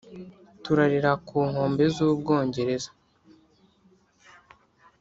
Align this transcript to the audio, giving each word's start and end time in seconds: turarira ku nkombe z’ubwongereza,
turarira 0.63 1.11
ku 1.27 1.37
nkombe 1.49 1.83
z’ubwongereza, 1.95 2.89